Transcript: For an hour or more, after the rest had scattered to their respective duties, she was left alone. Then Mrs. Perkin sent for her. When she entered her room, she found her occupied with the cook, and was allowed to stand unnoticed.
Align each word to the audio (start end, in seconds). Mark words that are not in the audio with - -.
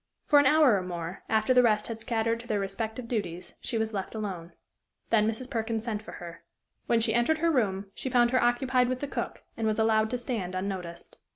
For 0.25 0.39
an 0.39 0.47
hour 0.47 0.77
or 0.77 0.81
more, 0.81 1.21
after 1.29 1.53
the 1.53 1.61
rest 1.61 1.85
had 1.85 1.99
scattered 1.99 2.39
to 2.39 2.47
their 2.47 2.59
respective 2.59 3.07
duties, 3.07 3.57
she 3.61 3.77
was 3.77 3.93
left 3.93 4.15
alone. 4.15 4.53
Then 5.11 5.29
Mrs. 5.29 5.47
Perkin 5.47 5.79
sent 5.79 6.01
for 6.01 6.13
her. 6.13 6.43
When 6.87 6.99
she 6.99 7.13
entered 7.13 7.37
her 7.37 7.51
room, 7.51 7.91
she 7.93 8.09
found 8.09 8.31
her 8.31 8.41
occupied 8.41 8.89
with 8.89 8.99
the 9.01 9.07
cook, 9.07 9.43
and 9.55 9.67
was 9.67 9.77
allowed 9.77 10.09
to 10.09 10.17
stand 10.17 10.55
unnoticed. 10.55 11.17